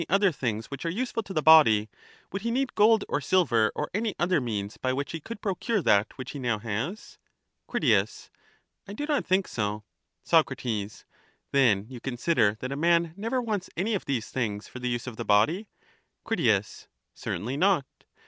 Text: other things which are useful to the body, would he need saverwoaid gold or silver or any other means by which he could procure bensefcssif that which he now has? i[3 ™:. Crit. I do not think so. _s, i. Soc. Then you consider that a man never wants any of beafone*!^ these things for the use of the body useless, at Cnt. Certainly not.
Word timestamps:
other 0.09 0.31
things 0.31 0.71
which 0.71 0.83
are 0.83 0.89
useful 0.89 1.21
to 1.21 1.31
the 1.31 1.43
body, 1.43 1.87
would 2.31 2.41
he 2.41 2.49
need 2.49 2.69
saverwoaid 2.71 2.75
gold 2.75 3.05
or 3.07 3.21
silver 3.21 3.71
or 3.75 3.87
any 3.93 4.15
other 4.17 4.41
means 4.41 4.75
by 4.75 4.91
which 4.91 5.11
he 5.11 5.19
could 5.19 5.43
procure 5.43 5.77
bensefcssif 5.79 5.85
that 5.85 6.17
which 6.17 6.31
he 6.31 6.39
now 6.39 6.57
has? 6.57 7.19
i[3 7.69 7.69
™:. 7.69 7.69
Crit. 7.83 8.29
I 8.87 8.93
do 8.93 9.05
not 9.05 9.27
think 9.27 9.47
so. 9.47 9.83
_s, 10.25 10.33
i. 10.33 10.87
Soc. 10.87 11.05
Then 11.51 11.85
you 11.87 11.99
consider 11.99 12.55
that 12.61 12.71
a 12.71 12.75
man 12.75 13.13
never 13.15 13.39
wants 13.43 13.69
any 13.77 13.93
of 13.93 14.05
beafone*!^ 14.05 14.07
these 14.07 14.29
things 14.31 14.67
for 14.67 14.79
the 14.79 14.89
use 14.89 15.05
of 15.05 15.17
the 15.17 15.23
body 15.23 15.67
useless, 16.27 16.87
at 16.87 16.87
Cnt. 16.87 16.87
Certainly 17.19 17.57
not. 17.57 17.85